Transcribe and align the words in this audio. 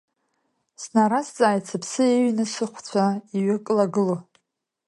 Снаразҵааит 0.81 1.63
сыԥсы 1.69 2.03
ҩеины 2.11 2.45
сыхәцәа 2.53 3.05
иҩкылагыло. 3.37 4.17